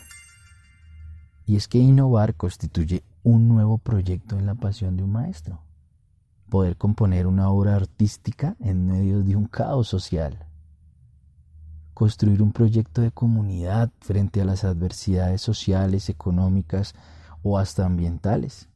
Y 1.46 1.54
es 1.54 1.68
que 1.68 1.78
innovar 1.78 2.34
constituye 2.34 3.04
un 3.22 3.46
nuevo 3.46 3.78
proyecto 3.78 4.36
en 4.36 4.46
la 4.46 4.56
pasión 4.56 4.96
de 4.96 5.04
un 5.04 5.12
maestro. 5.12 5.60
Poder 6.48 6.76
componer 6.76 7.28
una 7.28 7.48
obra 7.48 7.76
artística 7.76 8.56
en 8.58 8.86
medio 8.86 9.22
de 9.22 9.36
un 9.36 9.46
caos 9.46 9.86
social. 9.86 10.46
Construir 11.94 12.42
un 12.42 12.52
proyecto 12.52 13.00
de 13.00 13.12
comunidad 13.12 13.92
frente 14.00 14.40
a 14.40 14.44
las 14.44 14.64
adversidades 14.64 15.42
sociales, 15.42 16.08
económicas 16.08 16.94
o 17.44 17.56
hasta 17.56 17.86
ambientales. 17.86 18.68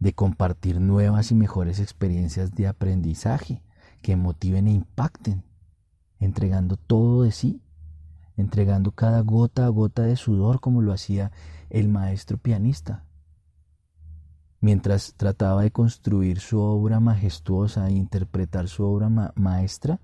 De 0.00 0.12
compartir 0.12 0.80
nuevas 0.80 1.30
y 1.30 1.34
mejores 1.34 1.80
experiencias 1.80 2.52
de 2.52 2.66
aprendizaje 2.66 3.62
que 4.02 4.16
motiven 4.16 4.68
e 4.68 4.72
impacten, 4.72 5.44
entregando 6.24 6.76
todo 6.76 7.24
de 7.24 7.32
sí, 7.32 7.60
entregando 8.36 8.92
cada 8.92 9.20
gota 9.20 9.66
a 9.66 9.68
gota 9.68 10.02
de 10.02 10.16
sudor 10.16 10.60
como 10.60 10.80
lo 10.80 10.92
hacía 10.92 11.32
el 11.68 11.88
maestro 11.88 12.38
pianista. 12.38 13.04
Mientras 14.60 15.14
trataba 15.16 15.62
de 15.62 15.72
construir 15.72 16.38
su 16.38 16.60
obra 16.60 17.00
majestuosa 17.00 17.88
e 17.88 17.92
interpretar 17.92 18.68
su 18.68 18.84
obra 18.84 19.08
maestra, 19.34 19.98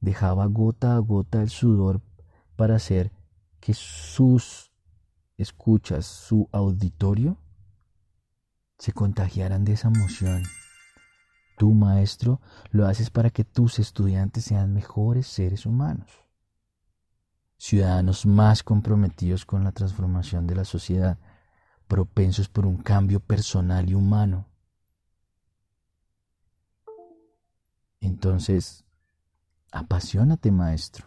dejaba 0.00 0.46
gota 0.46 0.96
a 0.96 0.98
gota 0.98 1.40
el 1.40 1.50
sudor 1.50 2.00
para 2.56 2.74
hacer 2.74 3.12
que 3.60 3.74
sus 3.74 4.72
escuchas, 5.36 6.06
su 6.06 6.48
auditorio, 6.50 7.36
se 8.78 8.92
contagiaran 8.92 9.64
de 9.64 9.74
esa 9.74 9.88
emoción. 9.88 10.42
Tú, 11.56 11.72
maestro, 11.72 12.40
lo 12.70 12.86
haces 12.86 13.08
para 13.10 13.30
que 13.30 13.42
tus 13.44 13.78
estudiantes 13.78 14.44
sean 14.44 14.74
mejores 14.74 15.26
seres 15.26 15.64
humanos, 15.64 16.10
ciudadanos 17.56 18.26
más 18.26 18.62
comprometidos 18.62 19.46
con 19.46 19.64
la 19.64 19.72
transformación 19.72 20.46
de 20.46 20.54
la 20.54 20.64
sociedad, 20.66 21.18
propensos 21.88 22.48
por 22.48 22.66
un 22.66 22.76
cambio 22.76 23.20
personal 23.20 23.88
y 23.88 23.94
humano. 23.94 24.46
Entonces, 28.00 28.84
apasionate, 29.72 30.50
maestro. 30.50 31.06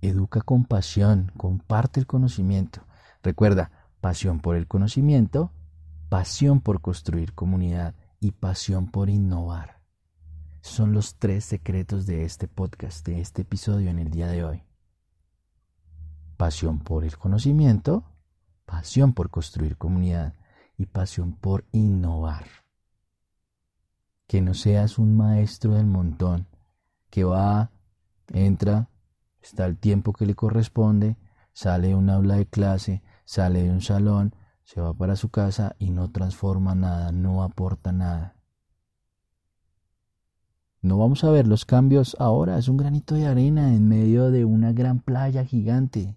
Educa 0.00 0.40
con 0.40 0.64
pasión, 0.64 1.30
comparte 1.36 2.00
el 2.00 2.06
conocimiento. 2.06 2.84
Recuerda, 3.22 3.70
pasión 4.00 4.40
por 4.40 4.56
el 4.56 4.66
conocimiento, 4.66 5.52
pasión 6.08 6.60
por 6.60 6.80
construir 6.80 7.34
comunidad 7.34 7.94
y 8.20 8.30
pasión 8.32 8.90
por 8.90 9.10
innovar. 9.10 9.80
Son 10.60 10.92
los 10.92 11.16
tres 11.16 11.44
secretos 11.44 12.06
de 12.06 12.24
este 12.24 12.48
podcast, 12.48 13.06
de 13.06 13.20
este 13.20 13.42
episodio 13.42 13.90
en 13.90 13.98
el 13.98 14.10
día 14.10 14.28
de 14.28 14.44
hoy. 14.44 14.62
Pasión 16.36 16.78
por 16.78 17.04
el 17.04 17.16
conocimiento, 17.16 18.04
pasión 18.64 19.14
por 19.14 19.30
construir 19.30 19.76
comunidad 19.76 20.34
y 20.76 20.86
pasión 20.86 21.32
por 21.32 21.64
innovar. 21.72 22.46
Que 24.26 24.40
no 24.40 24.54
seas 24.54 24.98
un 24.98 25.16
maestro 25.16 25.74
del 25.74 25.86
montón 25.86 26.46
que 27.10 27.24
va, 27.24 27.70
entra, 28.28 28.90
está 29.40 29.66
el 29.66 29.78
tiempo 29.78 30.12
que 30.12 30.26
le 30.26 30.34
corresponde, 30.34 31.16
sale 31.52 31.88
de 31.88 31.94
un 31.94 32.10
aula 32.10 32.36
de 32.36 32.46
clase, 32.46 33.02
sale 33.24 33.62
de 33.62 33.70
un 33.70 33.80
salón, 33.80 34.34
se 34.66 34.80
va 34.80 34.92
para 34.92 35.14
su 35.14 35.28
casa 35.28 35.76
y 35.78 35.90
no 35.90 36.10
transforma 36.10 36.74
nada, 36.74 37.12
no 37.12 37.44
aporta 37.44 37.92
nada. 37.92 38.34
No 40.82 40.98
vamos 40.98 41.22
a 41.22 41.30
ver 41.30 41.46
los 41.46 41.64
cambios 41.64 42.16
ahora, 42.18 42.58
es 42.58 42.66
un 42.66 42.76
granito 42.76 43.14
de 43.14 43.26
arena 43.26 43.74
en 43.74 43.86
medio 43.88 44.32
de 44.32 44.44
una 44.44 44.72
gran 44.72 44.98
playa 44.98 45.44
gigante. 45.44 46.16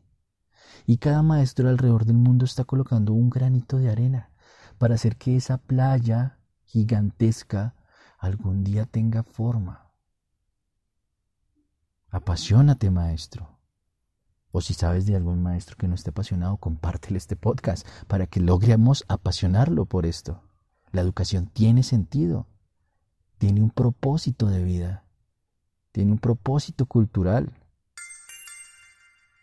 Y 0.88 0.98
cada 0.98 1.22
maestro 1.22 1.70
alrededor 1.70 2.06
del 2.06 2.18
mundo 2.18 2.44
está 2.44 2.64
colocando 2.64 3.14
un 3.14 3.30
granito 3.30 3.78
de 3.78 3.92
arena 3.92 4.32
para 4.80 4.96
hacer 4.96 5.16
que 5.18 5.36
esa 5.36 5.60
playa 5.60 6.40
gigantesca 6.66 7.76
algún 8.18 8.64
día 8.64 8.88
tenga 8.88 9.22
forma. 9.22 9.92
Apasionate, 12.10 12.90
maestro. 12.90 13.59
O 14.52 14.62
si 14.62 14.74
sabes 14.74 15.06
de 15.06 15.16
algún 15.16 15.44
maestro 15.44 15.78
que 15.78 15.88
no 15.88 15.96
esté 15.96 16.10
apasionado, 16.10 16.58
compártele 16.58 17.18
este 17.18 17.36
podcast 17.36 17.88
para 18.08 18.26
que 18.26 18.40
logremos 18.40 19.06
apasionarlo 19.08 19.86
por 19.86 20.06
esto. 20.06 20.42
La 20.92 21.02
educación 21.02 21.48
tiene 21.48 21.84
sentido, 21.84 22.48
tiene 23.38 23.62
un 23.62 23.70
propósito 23.70 24.48
de 24.48 24.64
vida, 24.64 25.04
tiene 25.92 26.12
un 26.12 26.18
propósito 26.18 26.88
cultural. 26.88 27.54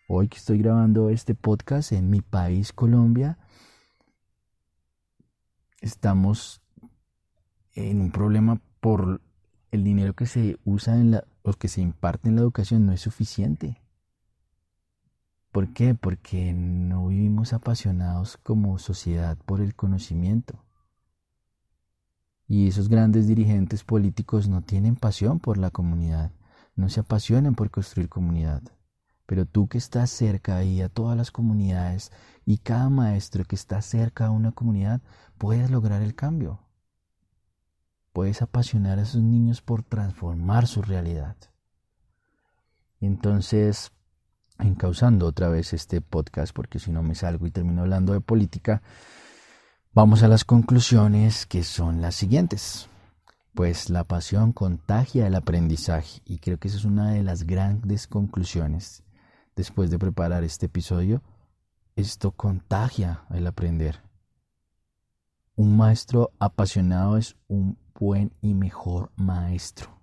Hoy 0.08 0.28
que 0.28 0.38
estoy 0.38 0.58
grabando 0.58 1.10
este 1.10 1.34
podcast 1.34 1.92
en 1.92 2.10
mi 2.10 2.20
país, 2.20 2.72
Colombia, 2.72 3.38
estamos 5.80 6.60
en 7.74 8.00
un 8.00 8.10
problema 8.10 8.60
por 8.80 9.20
el 9.70 9.84
dinero 9.84 10.14
que 10.14 10.26
se 10.26 10.58
usa 10.64 10.96
en 10.96 11.12
la, 11.12 11.24
o 11.42 11.52
que 11.52 11.68
se 11.68 11.80
imparte 11.80 12.28
en 12.28 12.36
la 12.36 12.42
educación 12.42 12.86
no 12.86 12.92
es 12.92 13.00
suficiente. 13.00 13.80
¿Por 15.56 15.72
qué? 15.72 15.94
Porque 15.94 16.52
no 16.52 17.06
vivimos 17.06 17.54
apasionados 17.54 18.36
como 18.36 18.78
sociedad 18.78 19.38
por 19.46 19.62
el 19.62 19.74
conocimiento. 19.74 20.62
Y 22.46 22.68
esos 22.68 22.90
grandes 22.90 23.26
dirigentes 23.26 23.82
políticos 23.82 24.50
no 24.50 24.60
tienen 24.60 24.96
pasión 24.96 25.40
por 25.40 25.56
la 25.56 25.70
comunidad, 25.70 26.30
no 26.74 26.90
se 26.90 27.00
apasionan 27.00 27.54
por 27.54 27.70
construir 27.70 28.10
comunidad. 28.10 28.64
Pero 29.24 29.46
tú 29.46 29.66
que 29.66 29.78
estás 29.78 30.10
cerca 30.10 30.58
ahí 30.58 30.82
a 30.82 30.90
todas 30.90 31.16
las 31.16 31.30
comunidades 31.30 32.12
y 32.44 32.58
cada 32.58 32.90
maestro 32.90 33.46
que 33.46 33.56
está 33.56 33.80
cerca 33.80 34.26
a 34.26 34.32
una 34.32 34.52
comunidad, 34.52 35.00
puedes 35.38 35.70
lograr 35.70 36.02
el 36.02 36.14
cambio. 36.14 36.60
Puedes 38.12 38.42
apasionar 38.42 38.98
a 38.98 39.04
esos 39.04 39.22
niños 39.22 39.62
por 39.62 39.82
transformar 39.82 40.66
su 40.66 40.82
realidad. 40.82 41.34
Entonces, 43.00 43.95
encauzando 44.58 45.26
otra 45.26 45.48
vez 45.48 45.72
este 45.72 46.00
podcast, 46.00 46.54
porque 46.54 46.78
si 46.78 46.90
no 46.90 47.02
me 47.02 47.14
salgo 47.14 47.46
y 47.46 47.50
termino 47.50 47.82
hablando 47.82 48.12
de 48.12 48.20
política, 48.20 48.82
vamos 49.92 50.22
a 50.22 50.28
las 50.28 50.44
conclusiones 50.44 51.46
que 51.46 51.62
son 51.64 52.00
las 52.00 52.14
siguientes. 52.14 52.88
Pues 53.54 53.88
la 53.88 54.04
pasión 54.04 54.52
contagia 54.52 55.26
el 55.26 55.34
aprendizaje 55.34 56.20
y 56.24 56.38
creo 56.38 56.58
que 56.58 56.68
esa 56.68 56.76
es 56.76 56.84
una 56.84 57.10
de 57.12 57.22
las 57.22 57.44
grandes 57.44 58.06
conclusiones 58.06 59.02
después 59.54 59.90
de 59.90 59.98
preparar 59.98 60.44
este 60.44 60.66
episodio. 60.66 61.22
Esto 61.96 62.32
contagia 62.32 63.24
el 63.30 63.46
aprender. 63.46 64.02
Un 65.54 65.76
maestro 65.78 66.32
apasionado 66.38 67.16
es 67.16 67.34
un 67.48 67.78
buen 67.98 68.34
y 68.42 68.52
mejor 68.52 69.10
maestro. 69.16 69.95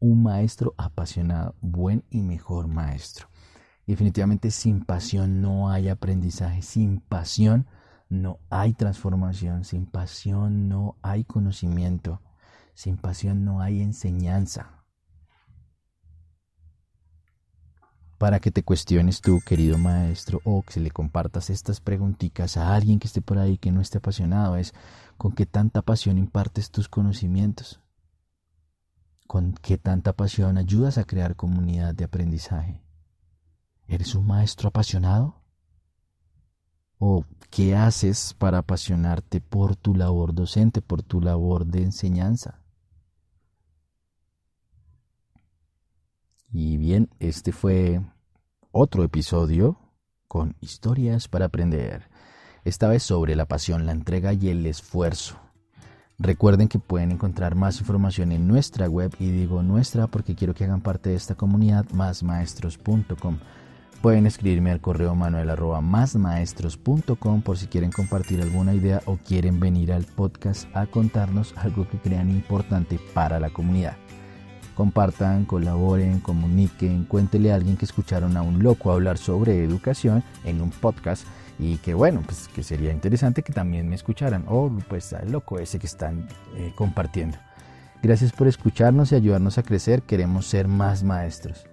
Un 0.00 0.22
maestro 0.22 0.74
apasionado, 0.76 1.54
buen 1.60 2.04
y 2.10 2.22
mejor 2.22 2.68
maestro. 2.68 3.28
Definitivamente 3.86 4.50
sin 4.50 4.84
pasión 4.84 5.42
no 5.42 5.70
hay 5.70 5.88
aprendizaje, 5.88 6.62
sin 6.62 7.00
pasión 7.00 7.66
no 8.08 8.38
hay 8.48 8.72
transformación, 8.72 9.64
sin 9.64 9.86
pasión 9.86 10.68
no 10.68 10.96
hay 11.02 11.24
conocimiento, 11.24 12.22
sin 12.74 12.96
pasión 12.96 13.44
no 13.44 13.60
hay 13.60 13.82
enseñanza. 13.82 14.84
Para 18.16 18.40
que 18.40 18.50
te 18.50 18.62
cuestiones 18.62 19.20
tú, 19.20 19.40
querido 19.44 19.76
maestro, 19.76 20.40
o 20.44 20.62
que 20.62 20.72
se 20.72 20.80
le 20.80 20.90
compartas 20.90 21.50
estas 21.50 21.80
preguntitas 21.80 22.56
a 22.56 22.74
alguien 22.74 22.98
que 22.98 23.06
esté 23.06 23.20
por 23.20 23.38
ahí 23.38 23.58
que 23.58 23.70
no 23.70 23.82
esté 23.82 23.98
apasionado, 23.98 24.56
es 24.56 24.72
con 25.18 25.32
qué 25.32 25.44
tanta 25.44 25.82
pasión 25.82 26.16
impartes 26.16 26.70
tus 26.70 26.88
conocimientos 26.88 27.83
con 29.26 29.54
qué 29.54 29.78
tanta 29.78 30.12
pasión 30.12 30.58
ayudas 30.58 30.98
a 30.98 31.04
crear 31.04 31.36
comunidad 31.36 31.94
de 31.94 32.04
aprendizaje. 32.04 32.82
¿Eres 33.86 34.14
un 34.14 34.26
maestro 34.26 34.68
apasionado? 34.68 35.42
¿O 36.98 37.24
qué 37.50 37.76
haces 37.76 38.34
para 38.34 38.58
apasionarte 38.58 39.40
por 39.40 39.76
tu 39.76 39.94
labor 39.94 40.34
docente, 40.34 40.80
por 40.80 41.02
tu 41.02 41.20
labor 41.20 41.66
de 41.66 41.82
enseñanza? 41.82 42.60
Y 46.50 46.76
bien, 46.76 47.10
este 47.18 47.52
fue 47.52 48.00
otro 48.70 49.02
episodio 49.02 49.78
con 50.28 50.56
historias 50.60 51.28
para 51.28 51.46
aprender, 51.46 52.08
esta 52.64 52.88
vez 52.88 53.02
sobre 53.02 53.36
la 53.36 53.46
pasión, 53.46 53.86
la 53.86 53.92
entrega 53.92 54.32
y 54.32 54.48
el 54.48 54.64
esfuerzo. 54.66 55.43
Recuerden 56.18 56.68
que 56.68 56.78
pueden 56.78 57.10
encontrar 57.10 57.56
más 57.56 57.80
información 57.80 58.30
en 58.30 58.46
nuestra 58.46 58.88
web 58.88 59.12
y 59.18 59.30
digo 59.30 59.62
nuestra 59.62 60.06
porque 60.06 60.36
quiero 60.36 60.54
que 60.54 60.64
hagan 60.64 60.80
parte 60.80 61.10
de 61.10 61.16
esta 61.16 61.34
comunidad 61.34 61.86
másmaestros.com. 61.92 63.38
Pueden 64.00 64.26
escribirme 64.26 64.70
al 64.70 64.80
correo 64.80 65.14
manuel 65.14 65.50
arroba 65.50 65.80
másmaestros.com 65.80 67.42
por 67.42 67.56
si 67.56 67.66
quieren 67.66 67.90
compartir 67.90 68.42
alguna 68.42 68.74
idea 68.74 69.02
o 69.06 69.16
quieren 69.16 69.58
venir 69.58 69.92
al 69.92 70.04
podcast 70.04 70.68
a 70.76 70.86
contarnos 70.86 71.54
algo 71.56 71.88
que 71.88 71.98
crean 71.98 72.30
importante 72.30 73.00
para 73.14 73.40
la 73.40 73.50
comunidad. 73.50 73.96
Compartan, 74.74 75.44
colaboren, 75.44 76.20
comuniquen, 76.20 77.04
cuéntele 77.04 77.52
a 77.52 77.54
alguien 77.54 77.76
que 77.76 77.84
escucharon 77.84 78.36
a 78.36 78.42
un 78.42 78.62
loco 78.62 78.90
hablar 78.92 79.18
sobre 79.18 79.62
educación 79.62 80.22
en 80.44 80.60
un 80.60 80.70
podcast 80.70 81.24
y 81.58 81.76
que 81.78 81.94
bueno, 81.94 82.22
pues 82.24 82.48
que 82.48 82.62
sería 82.62 82.92
interesante 82.92 83.42
que 83.42 83.52
también 83.52 83.88
me 83.88 83.94
escucharan 83.94 84.44
o 84.48 84.70
pues 84.88 85.12
al 85.12 85.30
loco 85.30 85.58
ese 85.58 85.78
que 85.78 85.86
están 85.86 86.28
eh, 86.56 86.72
compartiendo. 86.74 87.38
Gracias 88.02 88.32
por 88.32 88.48
escucharnos 88.48 89.12
y 89.12 89.14
ayudarnos 89.14 89.56
a 89.56 89.62
crecer, 89.62 90.02
queremos 90.02 90.46
ser 90.46 90.68
más 90.68 91.02
maestros. 91.02 91.66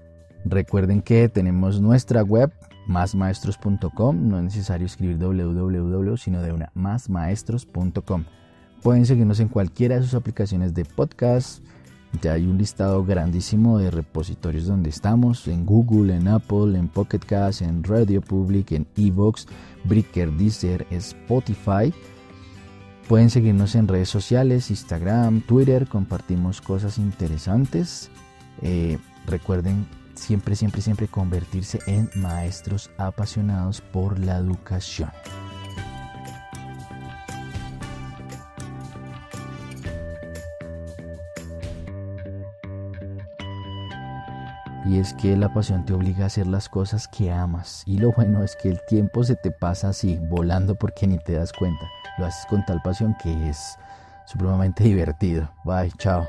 Recuerden 0.45 1.01
que 1.01 1.29
tenemos 1.29 1.81
nuestra 1.81 2.23
web 2.23 2.51
másmaestros.com, 2.87 4.27
no 4.29 4.37
es 4.37 4.43
necesario 4.43 4.85
escribir 4.85 5.17
www, 5.17 6.15
sino 6.17 6.41
de 6.41 6.51
una 6.51 6.71
másmaestros.com. 6.73 8.25
Pueden 8.81 9.05
seguirnos 9.05 9.39
en 9.39 9.47
cualquiera 9.47 9.95
de 9.95 10.01
sus 10.01 10.15
aplicaciones 10.15 10.73
de 10.73 10.85
podcast. 10.85 11.63
Ya 12.19 12.33
hay 12.33 12.45
un 12.45 12.57
listado 12.57 13.05
grandísimo 13.05 13.77
de 13.77 13.89
repositorios 13.89 14.65
donde 14.65 14.89
estamos, 14.89 15.47
en 15.47 15.65
Google, 15.65 16.15
en 16.15 16.27
Apple, 16.27 16.77
en 16.77 16.89
Pocket 16.89 17.19
Cast, 17.19 17.61
en 17.61 17.83
Radio 17.83 18.21
Public, 18.21 18.73
en 18.73 18.85
Evox, 18.97 19.47
Breaker, 19.85 20.31
Deezer, 20.33 20.85
Spotify. 20.89 21.93
Pueden 23.07 23.29
seguirnos 23.29 23.75
en 23.75 23.87
redes 23.87 24.09
sociales, 24.09 24.69
Instagram, 24.69 25.41
Twitter, 25.41 25.87
compartimos 25.87 26.61
cosas 26.61 26.97
interesantes. 26.97 28.09
Eh, 28.61 28.97
recuerden 29.25 29.87
siempre, 30.15 30.55
siempre, 30.55 30.81
siempre 30.81 31.07
convertirse 31.07 31.79
en 31.87 32.09
maestros 32.15 32.91
apasionados 32.97 33.81
por 33.81 34.19
la 34.19 34.37
educación. 34.37 35.09
Y 44.91 44.99
es 44.99 45.13
que 45.13 45.37
la 45.37 45.53
pasión 45.53 45.85
te 45.85 45.93
obliga 45.93 46.25
a 46.25 46.27
hacer 46.27 46.47
las 46.47 46.67
cosas 46.67 47.07
que 47.07 47.31
amas. 47.31 47.83
Y 47.85 47.97
lo 47.97 48.11
bueno 48.11 48.43
es 48.43 48.57
que 48.57 48.67
el 48.67 48.81
tiempo 48.89 49.23
se 49.23 49.37
te 49.37 49.49
pasa 49.49 49.87
así, 49.87 50.19
volando 50.29 50.75
porque 50.75 51.07
ni 51.07 51.17
te 51.17 51.31
das 51.31 51.53
cuenta. 51.53 51.89
Lo 52.17 52.25
haces 52.25 52.45
con 52.47 52.65
tal 52.65 52.81
pasión 52.81 53.15
que 53.23 53.49
es 53.49 53.77
supremamente 54.25 54.83
divertido. 54.83 55.49
Bye, 55.63 55.93
chao. 55.97 56.27